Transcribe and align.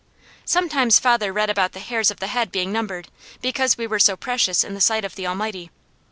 Sometimes 0.45 0.97
father 0.97 1.31
read 1.31 1.51
about 1.51 1.73
the 1.73 1.79
hairs 1.79 2.09
of 2.09 2.19
the 2.19 2.25
head 2.25 2.51
being 2.51 2.71
numbered, 2.71 3.09
because 3.39 3.77
we 3.77 3.85
were 3.85 3.99
so 3.99 4.17
precious 4.17 4.63
in 4.63 4.73
the 4.73 4.81
sight 4.81 5.05
of 5.05 5.13
the 5.13 5.27
Almighty. 5.27 5.69